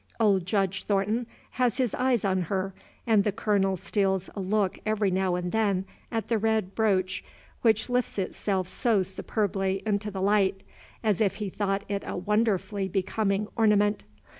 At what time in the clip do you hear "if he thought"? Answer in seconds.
11.21-11.83